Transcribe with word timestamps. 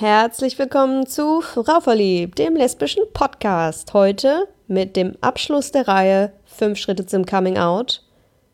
Herzlich 0.00 0.58
willkommen 0.58 1.06
zu 1.06 1.42
Rauferlieb, 1.54 2.34
dem 2.34 2.56
lesbischen 2.56 3.02
Podcast. 3.12 3.92
Heute 3.92 4.48
mit 4.66 4.96
dem 4.96 5.14
Abschluss 5.20 5.72
der 5.72 5.88
Reihe 5.88 6.32
5 6.46 6.78
Schritte 6.78 7.04
zum 7.04 7.26
Coming 7.26 7.58
Out. 7.58 8.02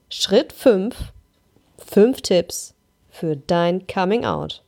Schritt 0.09 0.53
5. 0.53 0.97
5 1.79 2.21
Tipps 2.23 2.75
für 3.11 3.37
dein 3.37 3.87
Coming 3.87 4.25
Out. 4.25 4.65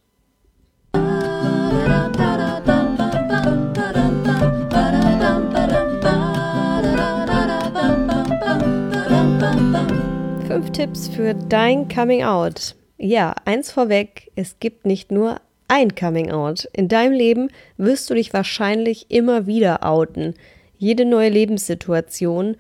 Fünf 10.47 10.71
Tipps 10.71 11.09
für 11.09 11.35
dein 11.35 11.89
Coming 11.89 12.23
Out. 12.23 12.77
Ja, 12.99 13.35
eins 13.45 13.73
vorweg, 13.73 14.31
es 14.37 14.61
gibt 14.61 14.87
nicht 14.87 15.11
nur 15.11 15.41
ein 15.69 15.95
Coming 15.95 16.31
Out. 16.31 16.69
In 16.73 16.89
deinem 16.89 17.13
Leben 17.13 17.51
wirst 17.77 18.11
du 18.11 18.15
dich 18.15 18.33
wahrscheinlich 18.33 19.11
immer 19.11 19.47
wieder 19.47 19.87
outen. 19.87 20.35
Jede 20.79 21.05
neue 21.05 21.29
Lebenssituation, 21.29 22.57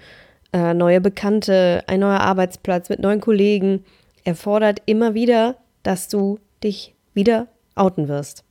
äh, 0.52 0.74
neue 0.74 1.00
Bekannte, 1.00 1.82
ein 1.86 2.00
neuer 2.00 2.20
Arbeitsplatz 2.20 2.88
mit 2.88 3.00
neuen 3.00 3.20
Kollegen 3.20 3.84
erfordert 4.24 4.82
immer 4.86 5.14
wieder, 5.14 5.56
dass 5.82 6.08
du 6.08 6.38
dich 6.62 6.94
wieder 7.14 7.48
outen 7.74 8.08
wirst. 8.08 8.44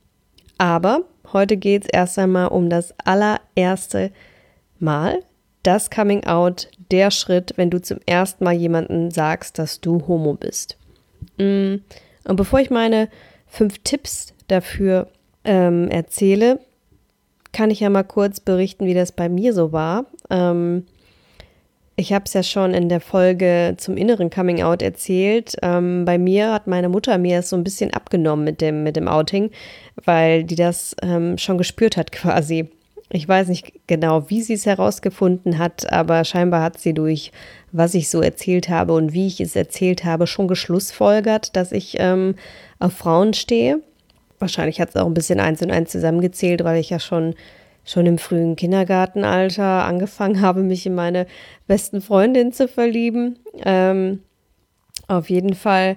Aber 0.58 1.02
heute 1.32 1.56
geht 1.56 1.84
es 1.84 1.90
erst 1.90 2.18
einmal 2.18 2.48
um 2.48 2.68
das 2.68 2.94
allererste 3.04 4.10
Mal, 4.80 5.22
das 5.62 5.90
Coming 5.90 6.24
Out, 6.24 6.68
der 6.90 7.10
Schritt, 7.10 7.52
wenn 7.56 7.70
du 7.70 7.80
zum 7.80 7.98
ersten 8.06 8.44
Mal 8.44 8.54
jemanden 8.54 9.10
sagst, 9.10 9.58
dass 9.58 9.80
du 9.80 10.06
Homo 10.08 10.34
bist. 10.34 10.76
Mm, 11.36 11.76
und 12.24 12.36
bevor 12.36 12.60
ich 12.60 12.70
meine 12.70 13.08
fünf 13.46 13.78
Tipps 13.84 14.34
dafür 14.48 15.08
ähm, 15.44 15.88
erzähle, 15.88 16.60
kann 17.52 17.70
ich 17.70 17.80
ja 17.80 17.90
mal 17.90 18.04
kurz 18.04 18.40
berichten, 18.40 18.86
wie 18.86 18.94
das 18.94 19.12
bei 19.12 19.28
mir 19.28 19.54
so 19.54 19.72
war. 19.72 20.06
Ähm, 20.30 20.84
ich 22.00 22.12
habe 22.12 22.26
es 22.26 22.32
ja 22.32 22.44
schon 22.44 22.74
in 22.74 22.88
der 22.88 23.00
Folge 23.00 23.74
zum 23.76 23.96
inneren 23.96 24.30
Coming 24.30 24.62
Out 24.62 24.82
erzählt. 24.82 25.56
Ähm, 25.62 26.04
bei 26.04 26.16
mir 26.16 26.52
hat 26.52 26.68
meine 26.68 26.88
Mutter 26.88 27.18
mir 27.18 27.40
es 27.40 27.48
so 27.48 27.56
ein 27.56 27.64
bisschen 27.64 27.92
abgenommen 27.92 28.44
mit 28.44 28.60
dem, 28.60 28.84
mit 28.84 28.94
dem 28.94 29.08
Outing, 29.08 29.50
weil 30.04 30.44
die 30.44 30.54
das 30.54 30.94
ähm, 31.02 31.38
schon 31.38 31.58
gespürt 31.58 31.96
hat 31.96 32.12
quasi. 32.12 32.68
Ich 33.10 33.26
weiß 33.26 33.48
nicht 33.48 33.72
genau, 33.88 34.30
wie 34.30 34.42
sie 34.42 34.52
es 34.52 34.66
herausgefunden 34.66 35.58
hat, 35.58 35.90
aber 35.90 36.24
scheinbar 36.24 36.62
hat 36.62 36.78
sie 36.78 36.94
durch, 36.94 37.32
was 37.72 37.94
ich 37.94 38.10
so 38.10 38.20
erzählt 38.20 38.68
habe 38.68 38.92
und 38.92 39.12
wie 39.12 39.26
ich 39.26 39.40
es 39.40 39.56
erzählt 39.56 40.04
habe, 40.04 40.28
schon 40.28 40.46
geschlussfolgert, 40.46 41.56
dass 41.56 41.72
ich 41.72 41.96
ähm, 41.98 42.36
auf 42.78 42.92
Frauen 42.92 43.34
stehe. 43.34 43.80
Wahrscheinlich 44.38 44.80
hat 44.80 44.90
es 44.90 44.96
auch 44.96 45.06
ein 45.06 45.14
bisschen 45.14 45.40
eins 45.40 45.62
und 45.62 45.70
eins 45.70 45.90
zusammengezählt, 45.90 46.64
weil 46.64 46.80
ich 46.80 46.90
ja 46.90 46.98
schon, 46.98 47.34
schon 47.84 48.06
im 48.06 48.18
frühen 48.18 48.56
Kindergartenalter 48.56 49.84
angefangen 49.84 50.40
habe, 50.42 50.62
mich 50.62 50.86
in 50.86 50.94
meine 50.94 51.26
besten 51.66 52.00
Freundin 52.00 52.52
zu 52.52 52.68
verlieben. 52.68 53.38
Ähm, 53.64 54.20
auf 55.08 55.30
jeden 55.30 55.54
Fall 55.54 55.96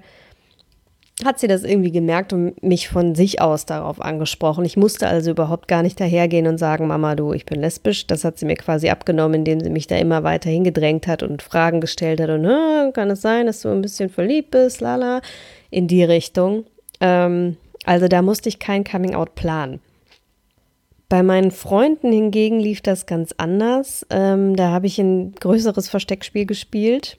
hat 1.25 1.39
sie 1.39 1.47
das 1.47 1.63
irgendwie 1.63 1.91
gemerkt 1.91 2.33
und 2.33 2.61
mich 2.63 2.89
von 2.89 3.15
sich 3.15 3.41
aus 3.41 3.65
darauf 3.65 4.01
angesprochen. 4.01 4.65
Ich 4.65 4.77
musste 4.77 5.07
also 5.07 5.31
überhaupt 5.31 5.67
gar 5.67 5.83
nicht 5.83 5.99
dahergehen 5.99 6.47
und 6.47 6.57
sagen, 6.57 6.87
Mama, 6.87 7.15
du, 7.15 7.33
ich 7.33 7.45
bin 7.45 7.61
lesbisch. 7.61 8.07
Das 8.07 8.23
hat 8.23 8.37
sie 8.37 8.45
mir 8.45 8.55
quasi 8.55 8.89
abgenommen, 8.89 9.35
indem 9.35 9.59
sie 9.59 9.69
mich 9.69 9.87
da 9.87 9.97
immer 9.97 10.23
weiter 10.23 10.49
hingedrängt 10.49 11.07
hat 11.07 11.23
und 11.23 11.41
Fragen 11.41 11.81
gestellt 11.81 12.21
hat 12.21 12.29
und 12.29 12.93
kann 12.93 13.09
es 13.09 13.21
sein, 13.21 13.45
dass 13.45 13.61
du 13.61 13.69
ein 13.69 13.81
bisschen 13.81 14.09
verliebt 14.09 14.51
bist, 14.51 14.81
lala, 14.81 15.21
in 15.69 15.87
die 15.87 16.03
Richtung. 16.03 16.65
Ähm, 16.99 17.57
also 17.85 18.07
da 18.07 18.21
musste 18.21 18.49
ich 18.49 18.59
kein 18.59 18.83
Coming-out 18.83 19.35
planen. 19.35 19.81
Bei 21.09 21.23
meinen 21.23 21.51
Freunden 21.51 22.11
hingegen 22.11 22.59
lief 22.59 22.81
das 22.81 23.05
ganz 23.05 23.33
anders. 23.37 24.05
Ähm, 24.09 24.55
da 24.55 24.69
habe 24.69 24.87
ich 24.87 24.97
ein 24.97 25.33
größeres 25.33 25.89
Versteckspiel 25.89 26.45
gespielt. 26.45 27.17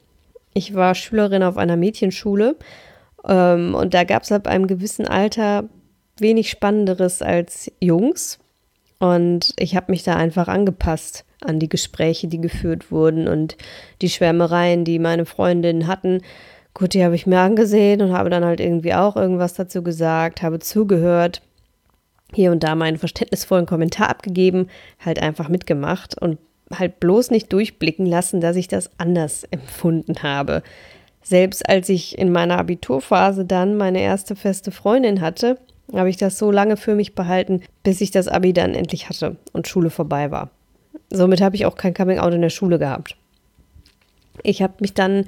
Ich 0.54 0.74
war 0.74 0.94
Schülerin 0.94 1.42
auf 1.42 1.58
einer 1.58 1.76
Mädchenschule 1.76 2.56
ähm, 3.28 3.74
und 3.74 3.92
da 3.94 4.04
gab 4.04 4.22
es 4.22 4.32
ab 4.32 4.46
einem 4.46 4.66
gewissen 4.66 5.06
Alter 5.06 5.64
wenig 6.18 6.50
Spannenderes 6.50 7.22
als 7.22 7.70
Jungs. 7.80 8.38
Und 8.98 9.52
ich 9.58 9.76
habe 9.76 9.90
mich 9.90 10.04
da 10.04 10.16
einfach 10.16 10.48
angepasst 10.48 11.24
an 11.40 11.58
die 11.58 11.68
Gespräche, 11.68 12.28
die 12.28 12.40
geführt 12.40 12.90
wurden 12.90 13.28
und 13.28 13.56
die 14.00 14.08
Schwärmereien, 14.08 14.84
die 14.84 14.98
meine 14.98 15.26
Freundinnen 15.26 15.86
hatten. 15.86 16.20
Gut, 16.74 16.94
die 16.94 17.04
habe 17.04 17.14
ich 17.14 17.26
mir 17.26 17.40
angesehen 17.40 18.00
und 18.00 18.12
habe 18.12 18.30
dann 18.30 18.44
halt 18.44 18.60
irgendwie 18.60 18.94
auch 18.94 19.16
irgendwas 19.16 19.54
dazu 19.54 19.82
gesagt, 19.82 20.42
habe 20.42 20.58
zugehört, 20.58 21.42
hier 22.34 22.50
und 22.50 22.62
da 22.62 22.74
meinen 22.74 22.96
verständnisvollen 22.96 23.66
Kommentar 23.66 24.08
abgegeben, 24.08 24.68
halt 25.04 25.20
einfach 25.20 25.48
mitgemacht 25.48 26.16
und 26.18 26.38
halt 26.72 26.98
bloß 27.00 27.30
nicht 27.30 27.52
durchblicken 27.52 28.06
lassen, 28.06 28.40
dass 28.40 28.56
ich 28.56 28.68
das 28.68 28.90
anders 28.98 29.44
empfunden 29.50 30.22
habe. 30.22 30.62
Selbst 31.22 31.68
als 31.68 31.88
ich 31.88 32.18
in 32.18 32.32
meiner 32.32 32.58
Abiturphase 32.58 33.44
dann 33.44 33.76
meine 33.76 34.00
erste 34.00 34.34
feste 34.34 34.70
Freundin 34.70 35.20
hatte, 35.20 35.58
habe 35.92 36.08
ich 36.08 36.16
das 36.16 36.38
so 36.38 36.50
lange 36.50 36.76
für 36.76 36.94
mich 36.94 37.14
behalten, 37.14 37.60
bis 37.82 38.00
ich 38.00 38.10
das 38.10 38.28
Abi 38.28 38.52
dann 38.52 38.74
endlich 38.74 39.08
hatte 39.08 39.36
und 39.52 39.68
Schule 39.68 39.90
vorbei 39.90 40.30
war. 40.30 40.50
Somit 41.10 41.42
habe 41.42 41.54
ich 41.54 41.66
auch 41.66 41.76
kein 41.76 41.94
Coming 41.94 42.18
Out 42.18 42.32
in 42.32 42.40
der 42.40 42.50
Schule 42.50 42.78
gehabt. 42.78 43.16
Ich 44.42 44.62
habe 44.62 44.74
mich 44.80 44.94
dann 44.94 45.26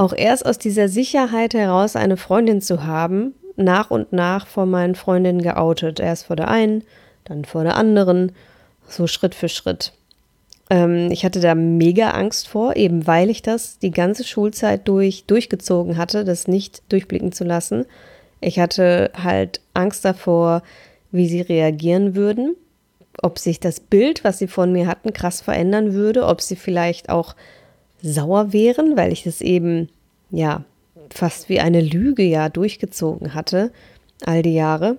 auch 0.00 0.14
erst 0.16 0.46
aus 0.46 0.58
dieser 0.58 0.88
Sicherheit 0.88 1.52
heraus, 1.52 1.94
eine 1.94 2.16
Freundin 2.16 2.62
zu 2.62 2.84
haben, 2.84 3.34
nach 3.56 3.90
und 3.90 4.12
nach 4.12 4.46
vor 4.46 4.64
meinen 4.64 4.94
Freundinnen 4.94 5.42
geoutet. 5.42 6.00
Erst 6.00 6.26
vor 6.26 6.36
der 6.36 6.48
einen, 6.48 6.82
dann 7.24 7.44
vor 7.44 7.64
der 7.64 7.76
anderen, 7.76 8.32
so 8.88 9.06
Schritt 9.06 9.34
für 9.34 9.50
Schritt. 9.50 9.92
Ähm, 10.70 11.10
ich 11.10 11.24
hatte 11.24 11.40
da 11.40 11.54
mega 11.54 12.12
Angst 12.12 12.48
vor, 12.48 12.76
eben 12.76 13.06
weil 13.06 13.28
ich 13.28 13.42
das 13.42 13.78
die 13.78 13.90
ganze 13.90 14.24
Schulzeit 14.24 14.88
durch 14.88 15.24
durchgezogen 15.26 15.98
hatte, 15.98 16.24
das 16.24 16.48
nicht 16.48 16.82
durchblicken 16.88 17.32
zu 17.32 17.44
lassen. 17.44 17.84
Ich 18.40 18.58
hatte 18.58 19.10
halt 19.22 19.60
Angst 19.74 20.06
davor, 20.06 20.62
wie 21.10 21.28
sie 21.28 21.42
reagieren 21.42 22.14
würden, 22.14 22.56
ob 23.20 23.38
sich 23.38 23.60
das 23.60 23.80
Bild, 23.80 24.24
was 24.24 24.38
sie 24.38 24.48
von 24.48 24.72
mir 24.72 24.86
hatten, 24.86 25.12
krass 25.12 25.42
verändern 25.42 25.92
würde, 25.92 26.24
ob 26.24 26.40
sie 26.40 26.56
vielleicht 26.56 27.10
auch 27.10 27.34
sauer 28.02 28.52
wären, 28.52 28.96
weil 28.96 29.12
ich 29.12 29.24
das 29.24 29.40
eben, 29.40 29.88
ja, 30.30 30.64
fast 31.10 31.48
wie 31.48 31.60
eine 31.60 31.80
Lüge 31.80 32.22
ja 32.22 32.48
durchgezogen 32.48 33.34
hatte, 33.34 33.72
all 34.24 34.42
die 34.42 34.54
Jahre. 34.54 34.98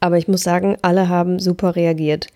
Aber 0.00 0.18
ich 0.18 0.28
muss 0.28 0.42
sagen, 0.42 0.76
alle 0.82 1.08
haben 1.08 1.38
super 1.38 1.76
reagiert. 1.76 2.28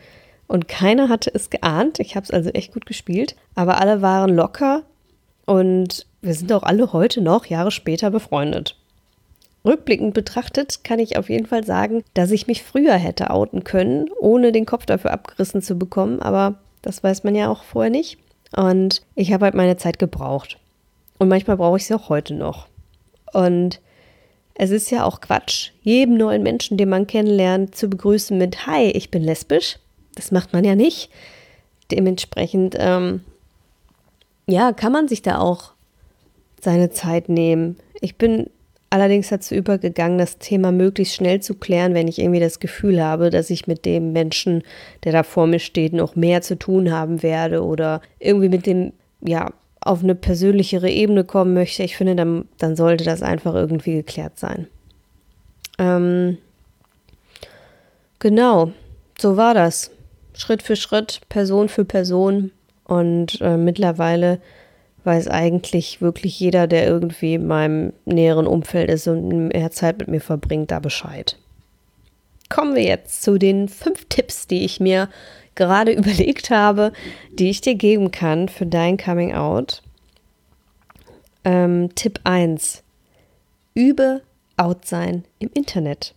Und 0.49 0.69
keiner 0.69 1.09
hatte 1.09 1.31
es 1.33 1.51
geahnt. 1.51 1.99
Ich 1.99 2.15
habe 2.17 2.25
es 2.25 2.31
also 2.31 2.51
echt 2.51 2.73
gut 2.75 2.87
gespielt. 2.87 3.37
Aber 3.55 3.81
alle 3.81 4.03
waren 4.03 4.35
locker 4.35 4.83
und 5.47 6.07
wir 6.21 6.35
sind 6.35 6.53
auch 6.53 6.63
alle 6.63 6.93
heute 6.93 7.21
noch, 7.21 7.47
Jahre 7.47 7.71
später, 7.71 8.11
befreundet. 8.11 8.77
Rückblickend 9.65 10.13
betrachtet 10.15 10.83
kann 10.83 10.99
ich 10.99 11.17
auf 11.17 11.31
jeden 11.31 11.47
Fall 11.47 11.65
sagen, 11.65 12.03
dass 12.15 12.33
ich 12.33 12.49
mich 12.49 12.63
früher 12.63 12.95
hätte 12.95 13.31
outen 13.31 13.65
können, 13.65 14.11
ohne 14.19 14.51
den 14.51 14.67
Kopf 14.67 14.87
dafür 14.87 15.13
abgerissen 15.13 15.63
zu 15.63 15.77
bekommen. 15.77 16.21
Aber 16.21 16.57
das 16.83 17.03
weiß 17.03 17.25
man 17.25 17.35
ja 17.35 17.49
auch 17.49 17.63
vorher 17.63 17.91
nicht. 17.91 18.19
Und 18.57 19.03
ich 19.15 19.33
habe 19.33 19.47
halt 19.47 19.55
meine 19.55 19.77
Zeit 19.77 19.99
gebraucht. 19.99 20.59
Und 21.19 21.29
manchmal 21.29 21.57
brauche 21.57 21.77
ich 21.77 21.87
sie 21.87 21.95
auch 21.95 22.09
heute 22.09 22.35
noch. 22.35 22.67
Und 23.33 23.81
es 24.55 24.71
ist 24.71 24.91
ja 24.91 25.05
auch 25.05 25.21
Quatsch, 25.21 25.71
jedem 25.83 26.17
neuen 26.17 26.43
Menschen, 26.43 26.77
den 26.77 26.89
man 26.89 27.07
kennenlernt, 27.07 27.75
zu 27.75 27.89
begrüßen 27.89 28.37
mit 28.37 28.67
Hi, 28.67 28.91
ich 28.91 29.11
bin 29.11 29.23
lesbisch. 29.23 29.79
Das 30.15 30.31
macht 30.31 30.53
man 30.53 30.65
ja 30.65 30.75
nicht. 30.75 31.11
Dementsprechend, 31.91 32.77
ähm, 32.79 33.23
ja, 34.47 34.73
kann 34.73 34.93
man 34.93 35.09
sich 35.09 35.23
da 35.23 35.39
auch 35.39 35.73
seine 36.61 36.91
Zeit 36.91 37.29
nehmen. 37.29 37.77
Ich 38.01 38.17
bin 38.17 38.51
allerdings 38.93 39.31
dazu 39.31 39.55
übergegangen, 39.55 40.19
das 40.19 40.37
Thema 40.37 40.71
möglichst 40.71 41.15
schnell 41.15 41.41
zu 41.41 41.55
klären, 41.55 41.95
wenn 41.95 42.09
ich 42.09 42.19
irgendwie 42.19 42.41
das 42.41 42.61
Gefühl 42.61 43.03
habe, 43.03 43.31
dass 43.31 43.49
ich 43.49 43.67
mit 43.67 43.87
dem 43.87 44.13
Menschen, 44.13 44.63
der 45.05 45.13
da 45.13 45.23
vor 45.23 45.47
mir 45.47 45.61
steht, 45.61 45.95
noch 45.95 46.15
mehr 46.15 46.43
zu 46.43 46.59
tun 46.59 46.93
haben 46.93 47.23
werde 47.23 47.65
oder 47.65 48.03
irgendwie 48.19 48.51
mit 48.51 48.67
dem, 48.67 48.93
ja, 49.23 49.51
auf 49.81 50.03
eine 50.03 50.15
persönlichere 50.15 50.91
Ebene 50.91 51.25
kommen 51.25 51.55
möchte. 51.55 51.83
Ich 51.83 51.97
finde, 51.97 52.15
dann, 52.15 52.47
dann 52.59 52.77
sollte 52.77 53.05
das 53.05 53.23
einfach 53.23 53.55
irgendwie 53.55 53.95
geklärt 53.95 54.39
sein. 54.39 54.67
Ähm, 55.79 56.37
genau, 58.19 58.73
so 59.19 59.39
war 59.39 59.55
das. 59.55 59.91
Schritt 60.35 60.63
für 60.63 60.77
Schritt, 60.77 61.23
Person 61.31 61.71
für 61.71 61.87
Person. 61.87 62.51
Und 62.85 63.41
äh, 63.41 63.57
mittlerweile 63.57 64.39
weiß 65.05 65.29
eigentlich 65.29 66.01
wirklich 66.01 66.39
jeder, 66.39 66.67
der 66.67 66.87
irgendwie 66.87 67.35
in 67.35 67.47
meinem 67.47 67.93
näheren 68.05 68.47
Umfeld 68.47 68.91
ist 68.91 69.09
und 69.09 69.49
mehr 69.49 69.71
Zeit 69.71 69.99
mit 69.99 70.09
mir 70.09 70.21
verbringt, 70.21 70.71
da 70.71 70.79
Bescheid. 70.79 71.39
Kommen 72.49 72.75
wir 72.75 72.83
jetzt 72.83 73.23
zu 73.23 73.39
den 73.39 73.69
fünf 73.69 74.07
Tipps, 74.09 74.47
die 74.47 74.65
ich 74.65 74.79
mir 74.81 75.09
gerade 75.55 75.93
überlegt 75.97 76.51
habe, 76.51 76.93
die 77.33 77.51
ich 77.51 77.61
dir 77.61 77.75
geben 77.75 78.11
kann 78.11 78.49
für 78.49 78.67
dein 78.67 78.97
Coming 78.97 79.35
Out. 79.35 79.83
Ähm, 81.45 81.95
Tipp 81.95 82.21
1. 82.25 82.83
Übe 83.75 84.23
Out 84.57 84.85
sein 84.85 85.25
im 85.39 85.51
Internet. 85.55 86.15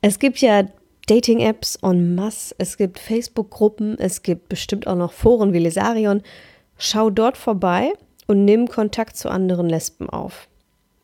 Es 0.00 0.18
gibt 0.18 0.38
ja 0.38 0.64
Dating-Apps 1.06 1.76
en 1.82 2.14
masse, 2.14 2.54
es 2.58 2.76
gibt 2.76 2.98
Facebook-Gruppen, 2.98 3.98
es 3.98 4.22
gibt 4.22 4.48
bestimmt 4.48 4.86
auch 4.86 4.96
noch 4.96 5.12
Foren 5.12 5.52
wie 5.52 5.58
Lesarion. 5.58 6.22
Schau 6.82 7.10
dort 7.10 7.36
vorbei 7.36 7.92
und 8.26 8.46
nimm 8.46 8.66
Kontakt 8.66 9.14
zu 9.14 9.28
anderen 9.28 9.68
Lesben 9.68 10.08
auf. 10.08 10.48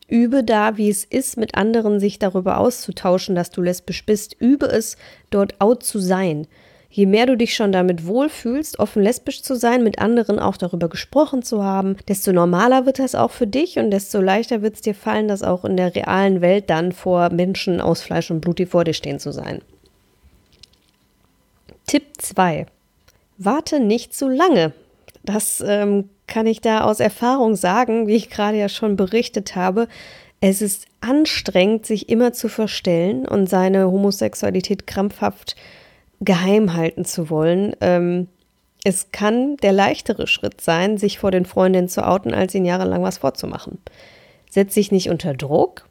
Übe 0.07 0.43
da, 0.43 0.75
wie 0.75 0.89
es 0.89 1.05
ist, 1.05 1.37
mit 1.37 1.53
anderen 1.53 1.99
sich 1.99 2.17
darüber 2.17 2.57
auszutauschen, 2.57 3.35
dass 3.35 3.51
du 3.51 3.61
lesbisch 3.61 4.03
bist. 4.03 4.35
Übe 4.39 4.65
es, 4.65 4.97
dort 5.29 5.61
out 5.61 5.83
zu 5.83 5.99
sein. 5.99 6.47
Je 6.89 7.05
mehr 7.05 7.27
du 7.27 7.37
dich 7.37 7.53
schon 7.53 7.71
damit 7.71 8.07
wohlfühlst, 8.07 8.79
offen 8.79 9.03
lesbisch 9.03 9.43
zu 9.43 9.55
sein, 9.55 9.83
mit 9.83 9.99
anderen 9.99 10.39
auch 10.39 10.57
darüber 10.57 10.89
gesprochen 10.89 11.43
zu 11.43 11.63
haben, 11.63 11.95
desto 12.07 12.33
normaler 12.33 12.87
wird 12.87 12.97
das 12.97 13.13
auch 13.13 13.29
für 13.29 13.45
dich 13.45 13.77
und 13.77 13.91
desto 13.91 14.19
leichter 14.19 14.63
wird 14.63 14.73
es 14.73 14.81
dir 14.81 14.95
fallen, 14.95 15.27
das 15.27 15.43
auch 15.43 15.63
in 15.63 15.77
der 15.77 15.93
realen 15.93 16.41
Welt 16.41 16.71
dann 16.71 16.91
vor 16.91 17.29
Menschen 17.29 17.81
aus 17.81 18.01
Fleisch 18.01 18.31
und 18.31 18.41
Blut, 18.41 18.57
die 18.57 18.65
vor 18.65 18.83
dir 18.83 18.93
stehen, 18.93 19.19
zu 19.19 19.31
sein. 19.31 19.61
Tipp 21.85 22.05
2. 22.17 22.65
Warte 23.37 23.79
nicht 23.79 24.15
zu 24.15 24.27
lange. 24.27 24.73
Das 25.27 25.61
ähm, 25.65 26.09
kann 26.25 26.47
ich 26.47 26.61
da 26.61 26.85
aus 26.85 27.01
Erfahrung 27.01 27.57
sagen, 27.57 28.07
wie 28.07 28.15
ich 28.15 28.29
gerade 28.29 28.57
ja 28.57 28.69
schon 28.69 28.95
berichtet 28.95 29.55
habe. 29.57 29.89
Es 30.39 30.61
ist 30.61 30.85
anstrengend, 31.01 31.85
sich 31.85 32.07
immer 32.07 32.31
zu 32.31 32.47
verstellen 32.47 33.27
und 33.27 33.49
seine 33.49 33.91
Homosexualität 33.91 34.87
krampfhaft 34.87 35.57
geheim 36.21 36.73
halten 36.73 37.03
zu 37.03 37.29
wollen. 37.29 37.75
Ähm, 37.81 38.27
es 38.85 39.11
kann 39.11 39.57
der 39.57 39.73
leichtere 39.73 40.27
Schritt 40.27 40.61
sein, 40.61 40.97
sich 40.97 41.19
vor 41.19 41.31
den 41.31 41.45
Freundinnen 41.45 41.89
zu 41.89 42.07
outen, 42.07 42.33
als 42.33 42.55
ihnen 42.55 42.65
jahrelang 42.65 43.03
was 43.03 43.17
vorzumachen. 43.17 43.79
Setz 44.49 44.75
dich 44.75 44.93
nicht 44.93 45.09
unter 45.09 45.33
Druck. 45.33 45.89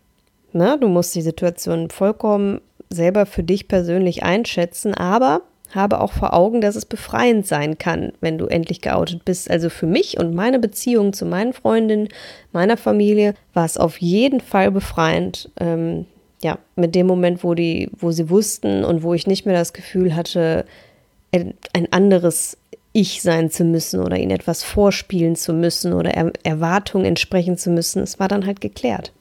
Ne? 0.52 0.78
Du 0.80 0.88
musst 0.88 1.14
die 1.14 1.20
Situation 1.20 1.90
vollkommen 1.90 2.62
selber 2.88 3.26
für 3.26 3.42
dich 3.42 3.68
persönlich 3.68 4.22
einschätzen, 4.22 4.94
aber 4.94 5.42
habe 5.74 6.00
auch 6.00 6.12
vor 6.12 6.32
Augen, 6.32 6.60
dass 6.60 6.76
es 6.76 6.84
befreiend 6.86 7.46
sein 7.46 7.78
kann, 7.78 8.12
wenn 8.20 8.38
du 8.38 8.46
endlich 8.46 8.80
geoutet 8.80 9.24
bist. 9.24 9.50
Also 9.50 9.68
für 9.68 9.86
mich 9.86 10.18
und 10.18 10.34
meine 10.34 10.58
Beziehung 10.58 11.12
zu 11.12 11.26
meinen 11.26 11.52
Freundinnen, 11.52 12.08
meiner 12.52 12.76
Familie, 12.76 13.34
war 13.52 13.64
es 13.64 13.76
auf 13.76 13.98
jeden 13.98 14.40
Fall 14.40 14.70
befreiend. 14.70 15.50
Ähm, 15.58 16.06
ja, 16.42 16.58
mit 16.76 16.94
dem 16.94 17.06
Moment, 17.06 17.42
wo 17.42 17.54
die, 17.54 17.90
wo 17.98 18.10
sie 18.12 18.30
wussten 18.30 18.84
und 18.84 19.02
wo 19.02 19.14
ich 19.14 19.26
nicht 19.26 19.46
mehr 19.46 19.54
das 19.54 19.72
Gefühl 19.72 20.14
hatte, 20.14 20.64
ein 21.32 21.92
anderes 21.92 22.56
Ich 22.92 23.20
sein 23.22 23.50
zu 23.50 23.64
müssen 23.64 24.00
oder 24.00 24.16
ihnen 24.16 24.30
etwas 24.30 24.62
vorspielen 24.62 25.36
zu 25.36 25.52
müssen 25.52 25.92
oder 25.92 26.14
er 26.14 26.32
Erwartungen 26.44 27.04
entsprechen 27.04 27.58
zu 27.58 27.70
müssen. 27.70 28.02
Es 28.02 28.18
war 28.18 28.28
dann 28.28 28.46
halt 28.46 28.60
geklärt. 28.60 29.12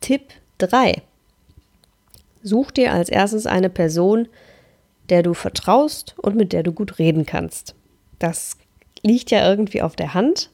Tipp 0.00 0.22
3. 0.58 1.02
Such 2.42 2.72
dir 2.72 2.92
als 2.92 3.08
erstes 3.08 3.46
eine 3.46 3.70
Person, 3.70 4.28
der 5.12 5.22
du 5.22 5.34
vertraust 5.34 6.14
und 6.16 6.36
mit 6.36 6.54
der 6.54 6.62
du 6.62 6.72
gut 6.72 6.98
reden 6.98 7.26
kannst. 7.26 7.74
Das 8.18 8.56
liegt 9.02 9.30
ja 9.30 9.46
irgendwie 9.46 9.82
auf 9.82 9.94
der 9.94 10.14
Hand. 10.14 10.48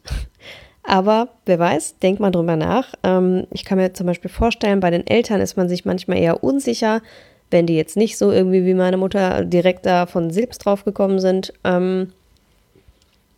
Aber 0.83 1.29
wer 1.47 1.61
weiß, 1.61 1.99
denk 2.01 2.19
mal 2.19 2.33
drüber 2.33 2.57
nach. 2.57 2.93
Ähm, 3.05 3.47
ich 3.53 3.65
kann 3.65 3.79
mir 3.79 3.95
zum 3.95 4.09
Beispiel 4.09 4.33
vorstellen, 4.33 4.81
bei 4.81 4.91
den 4.91 5.07
Eltern 5.07 5.41
ist 5.41 5.57
man 5.57 5.69
sich 5.69 5.85
manchmal 5.85 6.19
eher 6.19 6.43
unsicher, 6.43 7.03
wenn 7.53 7.67
die 7.67 7.77
jetzt 7.77 7.97
nicht 7.97 8.19
so 8.19 8.33
irgendwie 8.33 8.67
wie 8.67 8.75
meine 8.75 8.97
Mutter 8.97 9.45
direkt 9.45 9.87
da 9.87 10.07
von 10.07 10.33
selbst 10.33 10.65
drauf 10.65 10.85
gekommen 10.85 11.21
sind. 11.21 11.53
Ähm, 11.63 12.13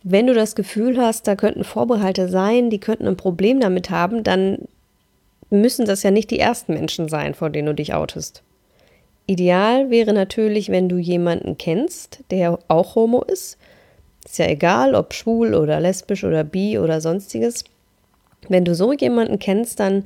wenn 0.01 0.25
du 0.25 0.33
das 0.33 0.55
Gefühl 0.55 0.97
hast, 0.99 1.27
da 1.27 1.35
könnten 1.35 1.63
Vorbehalte 1.63 2.29
sein, 2.29 2.71
die 2.71 2.79
könnten 2.79 3.07
ein 3.07 3.15
Problem 3.15 3.59
damit 3.59 3.91
haben, 3.91 4.23
dann 4.23 4.57
müssen 5.51 5.85
das 5.85 6.01
ja 6.01 6.09
nicht 6.09 6.31
die 6.31 6.39
ersten 6.39 6.73
Menschen 6.73 7.09
sein, 7.09 7.35
vor 7.35 7.51
denen 7.51 7.67
du 7.67 7.75
dich 7.75 7.93
outest. 7.93 8.41
Ideal 9.27 9.89
wäre 9.89 10.13
natürlich, 10.13 10.69
wenn 10.69 10.89
du 10.89 10.97
jemanden 10.97 11.57
kennst, 11.57 12.19
der 12.31 12.59
auch 12.67 12.95
homo 12.95 13.21
ist. 13.21 13.57
Ist 14.25 14.39
ja 14.39 14.47
egal, 14.47 14.95
ob 14.95 15.13
schwul 15.13 15.55
oder 15.55 15.79
lesbisch 15.79 16.23
oder 16.23 16.43
bi 16.43 16.77
oder 16.77 17.01
sonstiges. 17.01 17.63
Wenn 18.49 18.65
du 18.65 18.75
so 18.75 18.93
jemanden 18.93 19.39
kennst, 19.39 19.79
dann 19.79 20.03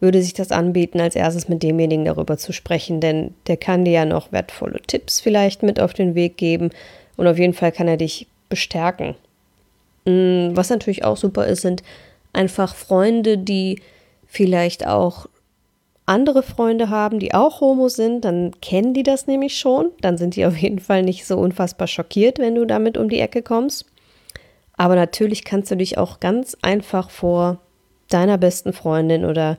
würde 0.00 0.20
sich 0.20 0.34
das 0.34 0.52
anbieten, 0.52 1.00
als 1.00 1.16
erstes 1.16 1.48
mit 1.48 1.62
demjenigen 1.62 2.04
darüber 2.04 2.36
zu 2.36 2.52
sprechen, 2.52 3.00
denn 3.00 3.34
der 3.46 3.56
kann 3.56 3.84
dir 3.84 3.92
ja 3.92 4.04
noch 4.04 4.30
wertvolle 4.30 4.80
Tipps 4.86 5.20
vielleicht 5.20 5.62
mit 5.62 5.80
auf 5.80 5.94
den 5.94 6.14
Weg 6.14 6.36
geben 6.36 6.70
und 7.16 7.26
auf 7.26 7.38
jeden 7.38 7.54
Fall 7.54 7.72
kann 7.72 7.88
er 7.88 7.96
dich 7.96 8.26
bestärken. 8.48 9.14
Mm, 10.04 10.50
was 10.54 10.68
natürlich 10.70 11.04
auch 11.04 11.16
super 11.16 11.46
ist, 11.46 11.62
sind 11.62 11.82
einfach 12.32 12.74
Freunde, 12.74 13.38
die 13.38 13.80
vielleicht 14.26 14.86
auch 14.86 15.26
andere 16.06 16.42
Freunde 16.42 16.88
haben, 16.88 17.18
die 17.18 17.34
auch 17.34 17.60
Homo 17.60 17.88
sind, 17.88 18.24
dann 18.24 18.52
kennen 18.60 18.94
die 18.94 19.02
das 19.02 19.26
nämlich 19.26 19.58
schon. 19.58 19.90
Dann 20.00 20.16
sind 20.16 20.36
die 20.36 20.46
auf 20.46 20.56
jeden 20.56 20.78
Fall 20.78 21.02
nicht 21.02 21.26
so 21.26 21.36
unfassbar 21.36 21.88
schockiert, 21.88 22.38
wenn 22.38 22.54
du 22.54 22.64
damit 22.64 22.96
um 22.96 23.08
die 23.08 23.18
Ecke 23.18 23.42
kommst. 23.42 23.86
Aber 24.76 24.94
natürlich 24.94 25.44
kannst 25.44 25.70
du 25.70 25.76
dich 25.76 25.98
auch 25.98 26.20
ganz 26.20 26.56
einfach 26.62 27.10
vor 27.10 27.58
deiner 28.08 28.38
besten 28.38 28.72
Freundin 28.72 29.24
oder 29.24 29.58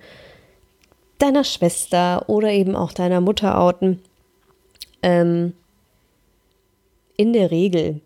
deiner 1.19 1.43
Schwester 1.43 2.29
oder 2.29 2.51
eben 2.51 2.75
auch 2.75 2.93
deiner 2.93 3.19
Mutter 3.19 3.59
outen. 3.59 4.01
Ähm, 5.01 5.53
in 7.17 7.33
der 7.33 7.51
Regel 7.51 7.99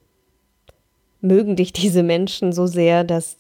mögen 1.20 1.56
dich 1.56 1.74
diese 1.74 2.02
Menschen 2.02 2.54
so 2.54 2.66
sehr, 2.66 3.04
dass 3.04 3.38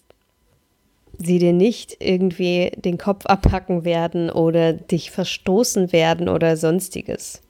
sie 1.25 1.39
dir 1.39 1.53
nicht 1.53 1.97
irgendwie 1.99 2.71
den 2.75 2.97
Kopf 2.97 3.25
abhacken 3.25 3.85
werden 3.85 4.29
oder 4.29 4.73
dich 4.73 5.11
verstoßen 5.11 5.91
werden 5.91 6.29
oder 6.29 6.57
sonstiges. 6.57 7.41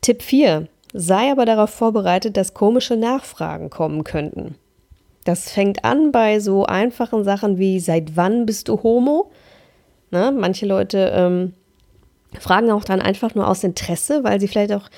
Tipp 0.00 0.22
4. 0.22 0.68
Sei 0.92 1.30
aber 1.30 1.44
darauf 1.44 1.70
vorbereitet, 1.70 2.36
dass 2.36 2.54
komische 2.54 2.96
Nachfragen 2.96 3.70
kommen 3.70 4.04
könnten. 4.04 4.54
Das 5.24 5.50
fängt 5.50 5.84
an 5.84 6.12
bei 6.12 6.38
so 6.38 6.64
einfachen 6.66 7.24
Sachen 7.24 7.58
wie 7.58 7.80
seit 7.80 8.16
wann 8.16 8.46
bist 8.46 8.68
du 8.68 8.82
Homo? 8.82 9.30
Na, 10.10 10.30
manche 10.30 10.66
Leute 10.66 11.12
ähm, 11.14 11.54
fragen 12.38 12.70
auch 12.70 12.84
dann 12.84 13.00
einfach 13.00 13.34
nur 13.34 13.48
aus 13.48 13.64
Interesse, 13.64 14.22
weil 14.22 14.38
sie 14.40 14.48
vielleicht 14.48 14.72
auch 14.72 14.88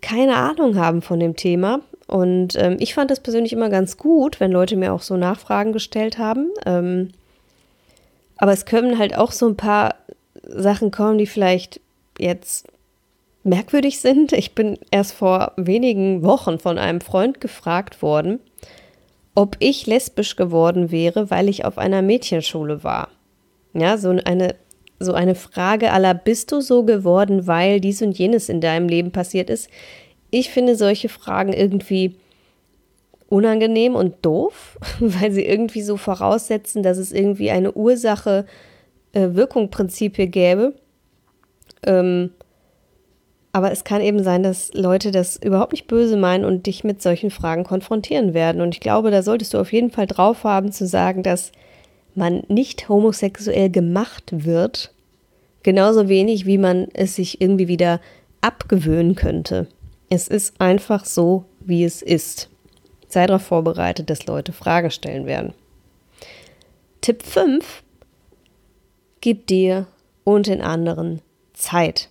keine 0.00 0.36
Ahnung 0.36 0.76
haben 0.76 1.02
von 1.02 1.18
dem 1.18 1.36
Thema 1.36 1.80
und 2.06 2.54
ähm, 2.56 2.76
ich 2.78 2.94
fand 2.94 3.10
das 3.10 3.20
persönlich 3.20 3.52
immer 3.52 3.68
ganz 3.68 3.96
gut, 3.96 4.38
wenn 4.38 4.52
Leute 4.52 4.76
mir 4.76 4.92
auch 4.92 5.02
so 5.02 5.16
Nachfragen 5.16 5.72
gestellt 5.72 6.18
haben. 6.18 6.50
Ähm, 6.64 7.10
aber 8.36 8.52
es 8.52 8.64
können 8.64 8.98
halt 8.98 9.16
auch 9.16 9.32
so 9.32 9.48
ein 9.48 9.56
paar 9.56 9.96
Sachen 10.46 10.90
kommen, 10.90 11.18
die 11.18 11.26
vielleicht 11.26 11.80
jetzt 12.18 12.68
merkwürdig 13.42 14.00
sind. 14.00 14.32
Ich 14.32 14.54
bin 14.54 14.78
erst 14.90 15.14
vor 15.14 15.52
wenigen 15.56 16.22
Wochen 16.22 16.58
von 16.58 16.78
einem 16.78 17.00
Freund 17.00 17.40
gefragt 17.40 18.02
worden, 18.02 18.40
ob 19.34 19.56
ich 19.58 19.86
lesbisch 19.86 20.36
geworden 20.36 20.90
wäre, 20.90 21.30
weil 21.30 21.48
ich 21.48 21.64
auf 21.64 21.78
einer 21.78 22.02
Mädchenschule 22.02 22.84
war. 22.84 23.08
Ja, 23.74 23.98
so 23.98 24.10
eine, 24.24 24.54
so 25.00 25.12
eine 25.12 25.34
Frage 25.34 25.92
aller, 25.92 26.14
bist 26.14 26.52
du 26.52 26.60
so 26.60 26.84
geworden, 26.84 27.46
weil 27.46 27.80
dies 27.80 28.00
und 28.00 28.16
jenes 28.16 28.48
in 28.48 28.60
deinem 28.60 28.88
Leben 28.88 29.10
passiert 29.10 29.50
ist? 29.50 29.68
Ich 30.38 30.50
finde 30.50 30.76
solche 30.76 31.08
Fragen 31.08 31.54
irgendwie 31.54 32.16
unangenehm 33.30 33.94
und 33.94 34.16
doof, 34.20 34.78
weil 35.00 35.32
sie 35.32 35.46
irgendwie 35.46 35.80
so 35.80 35.96
voraussetzen, 35.96 36.82
dass 36.82 36.98
es 36.98 37.10
irgendwie 37.10 37.50
eine 37.50 37.72
Ursache-Wirkung-Prinzip 37.72 40.16
hier 40.16 40.26
gäbe. 40.26 40.74
Ähm, 41.86 42.32
aber 43.52 43.72
es 43.72 43.84
kann 43.84 44.02
eben 44.02 44.22
sein, 44.22 44.42
dass 44.42 44.74
Leute 44.74 45.10
das 45.10 45.38
überhaupt 45.38 45.72
nicht 45.72 45.86
böse 45.86 46.18
meinen 46.18 46.44
und 46.44 46.66
dich 46.66 46.84
mit 46.84 47.00
solchen 47.00 47.30
Fragen 47.30 47.64
konfrontieren 47.64 48.34
werden. 48.34 48.60
Und 48.60 48.74
ich 48.74 48.80
glaube, 48.80 49.10
da 49.10 49.22
solltest 49.22 49.54
du 49.54 49.58
auf 49.58 49.72
jeden 49.72 49.90
Fall 49.90 50.06
drauf 50.06 50.44
haben 50.44 50.70
zu 50.70 50.86
sagen, 50.86 51.22
dass 51.22 51.50
man 52.14 52.42
nicht 52.48 52.90
homosexuell 52.90 53.70
gemacht 53.70 54.44
wird, 54.44 54.92
genauso 55.62 56.10
wenig 56.10 56.44
wie 56.44 56.58
man 56.58 56.88
es 56.92 57.16
sich 57.16 57.40
irgendwie 57.40 57.68
wieder 57.68 58.02
abgewöhnen 58.42 59.14
könnte. 59.14 59.68
Es 60.08 60.28
ist 60.28 60.60
einfach 60.60 61.04
so, 61.04 61.44
wie 61.60 61.84
es 61.84 62.02
ist. 62.02 62.48
Sei 63.08 63.26
darauf 63.26 63.42
vorbereitet, 63.42 64.10
dass 64.10 64.26
Leute 64.26 64.52
Fragen 64.52 64.90
stellen 64.90 65.26
werden. 65.26 65.52
Tipp 67.00 67.22
5. 67.22 67.82
Gib 69.20 69.46
dir 69.46 69.86
und 70.24 70.46
den 70.46 70.60
anderen 70.60 71.22
Zeit. 71.54 72.08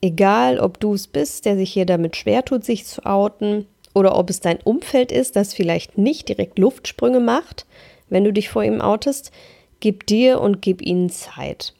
Egal, 0.00 0.60
ob 0.60 0.80
du 0.80 0.94
es 0.94 1.06
bist, 1.06 1.44
der 1.44 1.56
sich 1.56 1.72
hier 1.72 1.86
damit 1.86 2.16
schwer 2.16 2.44
tut, 2.44 2.64
sich 2.64 2.86
zu 2.86 3.04
outen, 3.04 3.66
oder 3.94 4.16
ob 4.16 4.30
es 4.30 4.40
dein 4.40 4.60
Umfeld 4.60 5.12
ist, 5.12 5.36
das 5.36 5.54
vielleicht 5.54 5.98
nicht 5.98 6.28
direkt 6.28 6.58
Luftsprünge 6.58 7.20
macht, 7.20 7.66
wenn 8.08 8.24
du 8.24 8.32
dich 8.32 8.48
vor 8.48 8.62
ihm 8.62 8.80
outest, 8.80 9.32
gib 9.80 10.06
dir 10.06 10.40
und 10.40 10.62
gib 10.62 10.82
ihnen 10.82 11.10
Zeit. 11.10 11.74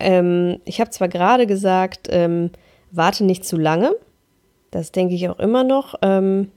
Ähm, 0.00 0.60
ich 0.64 0.80
habe 0.80 0.90
zwar 0.90 1.08
gerade 1.08 1.46
gesagt, 1.46 2.08
ähm, 2.10 2.50
warte 2.90 3.24
nicht 3.24 3.44
zu 3.44 3.56
lange. 3.56 3.94
Das 4.70 4.92
denke 4.92 5.14
ich 5.14 5.28
auch 5.28 5.38
immer 5.38 5.64
noch. 5.64 5.94
Ähm, 6.02 6.50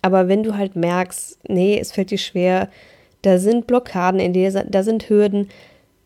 aber 0.00 0.28
wenn 0.28 0.42
du 0.42 0.56
halt 0.56 0.76
merkst, 0.76 1.38
nee, 1.48 1.78
es 1.78 1.92
fällt 1.92 2.10
dir 2.10 2.18
schwer, 2.18 2.68
da 3.22 3.38
sind 3.38 3.66
Blockaden 3.66 4.20
in 4.20 4.32
dir, 4.32 4.50
da 4.50 4.82
sind 4.82 5.08
Hürden, 5.08 5.48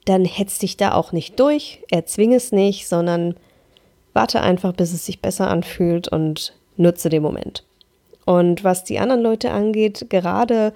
dann 0.04 0.24
hetz 0.24 0.58
dich 0.58 0.76
da 0.76 0.92
auch 0.92 1.12
nicht 1.12 1.40
durch, 1.40 1.82
erzwing 1.90 2.34
es 2.34 2.52
nicht, 2.52 2.88
sondern 2.88 3.34
Warte 4.16 4.40
einfach, 4.40 4.72
bis 4.72 4.94
es 4.94 5.04
sich 5.04 5.20
besser 5.20 5.48
anfühlt 5.48 6.08
und 6.08 6.54
nutze 6.78 7.10
den 7.10 7.22
Moment. 7.22 7.66
Und 8.24 8.64
was 8.64 8.82
die 8.82 8.98
anderen 8.98 9.20
Leute 9.20 9.50
angeht, 9.50 10.06
gerade 10.08 10.72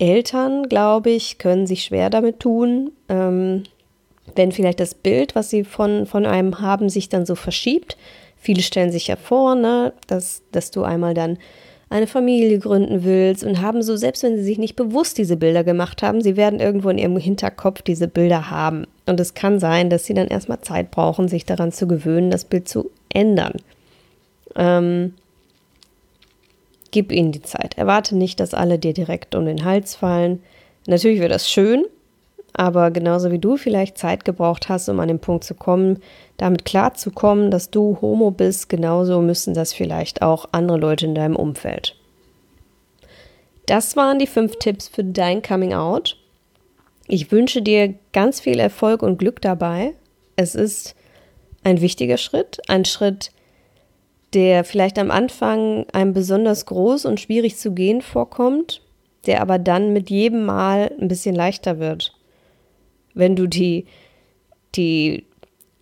Eltern, 0.00 0.68
glaube 0.68 1.10
ich, 1.10 1.38
können 1.38 1.68
sich 1.68 1.84
schwer 1.84 2.10
damit 2.10 2.40
tun, 2.40 2.90
ähm, 3.08 3.62
wenn 4.34 4.52
vielleicht 4.52 4.80
das 4.80 4.94
Bild, 4.94 5.34
was 5.34 5.50
sie 5.50 5.64
von, 5.64 6.06
von 6.06 6.26
einem 6.26 6.60
haben, 6.60 6.88
sich 6.88 7.08
dann 7.08 7.26
so 7.26 7.34
verschiebt. 7.34 7.96
Viele 8.36 8.62
stellen 8.62 8.92
sich 8.92 9.06
ja 9.06 9.16
vor, 9.16 9.54
ne, 9.54 9.92
dass, 10.06 10.42
dass 10.52 10.70
du 10.70 10.82
einmal 10.82 11.14
dann 11.14 11.38
eine 11.88 12.06
Familie 12.06 12.58
gründen 12.58 13.04
willst 13.04 13.44
und 13.44 13.60
haben 13.60 13.82
so, 13.82 13.96
selbst 13.96 14.24
wenn 14.24 14.36
sie 14.36 14.42
sich 14.42 14.58
nicht 14.58 14.74
bewusst 14.74 15.18
diese 15.18 15.36
Bilder 15.36 15.62
gemacht 15.62 16.02
haben, 16.02 16.20
sie 16.20 16.36
werden 16.36 16.58
irgendwo 16.58 16.88
in 16.88 16.98
ihrem 16.98 17.16
Hinterkopf 17.16 17.82
diese 17.82 18.08
Bilder 18.08 18.50
haben. 18.50 18.86
Und 19.06 19.20
es 19.20 19.34
kann 19.34 19.60
sein, 19.60 19.88
dass 19.88 20.04
sie 20.04 20.14
dann 20.14 20.26
erstmal 20.26 20.60
Zeit 20.62 20.90
brauchen, 20.90 21.28
sich 21.28 21.44
daran 21.44 21.70
zu 21.70 21.86
gewöhnen, 21.86 22.30
das 22.30 22.44
Bild 22.44 22.68
zu 22.68 22.90
ändern. 23.08 23.52
Ähm, 24.56 25.14
gib 26.90 27.12
ihnen 27.12 27.30
die 27.30 27.42
Zeit. 27.42 27.78
Erwarte 27.78 28.16
nicht, 28.16 28.40
dass 28.40 28.52
alle 28.52 28.80
dir 28.80 28.92
direkt 28.92 29.36
um 29.36 29.46
den 29.46 29.64
Hals 29.64 29.94
fallen. 29.94 30.42
Natürlich 30.88 31.20
wäre 31.20 31.28
das 31.28 31.48
schön, 31.48 31.84
aber 32.56 32.90
genauso 32.90 33.30
wie 33.30 33.38
du 33.38 33.58
vielleicht 33.58 33.98
Zeit 33.98 34.24
gebraucht 34.24 34.70
hast, 34.70 34.88
um 34.88 34.98
an 35.00 35.08
den 35.08 35.18
Punkt 35.18 35.44
zu 35.44 35.54
kommen, 35.54 35.98
damit 36.38 36.64
klarzukommen, 36.64 37.50
dass 37.50 37.70
du 37.70 37.98
Homo 38.00 38.30
bist, 38.30 38.70
genauso 38.70 39.20
müssen 39.20 39.52
das 39.52 39.74
vielleicht 39.74 40.22
auch 40.22 40.46
andere 40.52 40.78
Leute 40.78 41.04
in 41.04 41.14
deinem 41.14 41.36
Umfeld. 41.36 41.96
Das 43.66 43.94
waren 43.96 44.18
die 44.18 44.26
fünf 44.26 44.56
Tipps 44.58 44.88
für 44.88 45.04
dein 45.04 45.42
Coming 45.42 45.74
Out. 45.74 46.16
Ich 47.08 47.30
wünsche 47.30 47.60
dir 47.60 47.94
ganz 48.12 48.40
viel 48.40 48.58
Erfolg 48.58 49.02
und 49.02 49.18
Glück 49.18 49.42
dabei. 49.42 49.92
Es 50.36 50.54
ist 50.54 50.94
ein 51.62 51.82
wichtiger 51.82 52.16
Schritt, 52.16 52.60
ein 52.68 52.86
Schritt, 52.86 53.32
der 54.32 54.64
vielleicht 54.64 54.98
am 54.98 55.10
Anfang 55.10 55.86
einem 55.92 56.14
besonders 56.14 56.64
groß 56.64 57.04
und 57.04 57.20
schwierig 57.20 57.58
zu 57.58 57.72
gehen 57.72 58.00
vorkommt, 58.00 58.80
der 59.26 59.42
aber 59.42 59.58
dann 59.58 59.92
mit 59.92 60.08
jedem 60.08 60.46
Mal 60.46 60.92
ein 60.98 61.08
bisschen 61.08 61.34
leichter 61.34 61.78
wird 61.78 62.15
wenn 63.16 63.34
du 63.34 63.48
die, 63.48 63.86
die 64.76 65.24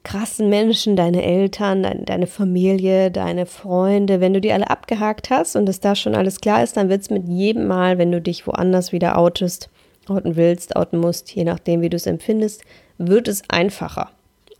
krassen 0.04 0.48
Menschen, 0.48 0.96
deine 0.96 1.22
Eltern, 1.22 1.82
deine, 1.82 2.04
deine 2.04 2.26
Familie, 2.26 3.10
deine 3.10 3.46
Freunde, 3.46 4.20
wenn 4.20 4.34
du 4.34 4.40
die 4.40 4.52
alle 4.52 4.70
abgehakt 4.70 5.30
hast 5.30 5.56
und 5.56 5.68
es 5.68 5.80
da 5.80 5.94
schon 5.94 6.14
alles 6.14 6.40
klar 6.40 6.62
ist, 6.62 6.76
dann 6.76 6.88
wird 6.88 7.02
es 7.02 7.10
mit 7.10 7.28
jedem 7.28 7.66
Mal, 7.66 7.98
wenn 7.98 8.12
du 8.12 8.20
dich 8.20 8.46
woanders 8.46 8.92
wieder 8.92 9.18
outest, 9.18 9.68
outen 10.06 10.36
willst, 10.36 10.76
outen 10.76 10.98
musst, 10.98 11.34
je 11.34 11.44
nachdem, 11.44 11.80
wie 11.80 11.88
du 11.88 11.96
es 11.96 12.06
empfindest, 12.06 12.62
wird 12.98 13.26
es 13.28 13.42
einfacher. 13.48 14.10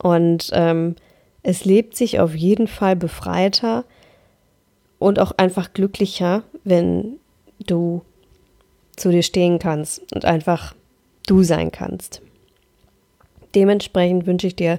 Und 0.03 0.51
ähm, 0.53 0.97
es 1.43 1.65
lebt 1.65 1.97
sich 1.97 2.21
auf 2.21 2.35
jeden 2.35 2.67
Fall 2.67 2.97
befreiter 2.97 3.85
und 4.99 5.19
auch 5.19 5.33
einfach 5.37 5.75
glücklicher, 5.75 6.43
wenn 6.65 7.19
du 7.67 8.03
zu 8.97 9.11
dir 9.11 9.23
stehen 9.23 9.59
kannst 9.59 10.03
und 10.15 10.25
einfach 10.25 10.75
du 11.27 11.43
sein 11.43 11.71
kannst. 11.71 12.24
Dementsprechend 13.55 14.27
wünsche 14.27 14.47
ich 14.47 14.57
dir 14.57 14.79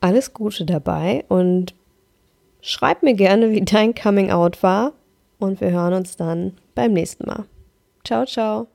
alles 0.00 0.32
Gute 0.32 0.64
dabei 0.64 1.24
und 1.28 1.74
schreib 2.62 3.02
mir 3.02 3.14
gerne, 3.14 3.50
wie 3.50 3.62
dein 3.62 3.94
Coming 3.94 4.30
Out 4.30 4.62
war. 4.62 4.92
Und 5.38 5.60
wir 5.60 5.70
hören 5.70 5.94
uns 5.94 6.16
dann 6.16 6.52
beim 6.74 6.92
nächsten 6.92 7.26
Mal. 7.26 7.44
Ciao, 8.04 8.26
ciao. 8.26 8.68